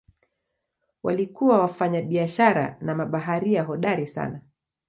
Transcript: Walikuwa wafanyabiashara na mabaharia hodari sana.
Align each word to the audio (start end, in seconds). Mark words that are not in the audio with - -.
Walikuwa 1.03 1.59
wafanyabiashara 1.59 2.77
na 2.81 2.95
mabaharia 2.95 3.63
hodari 3.63 4.07
sana. 4.07 4.41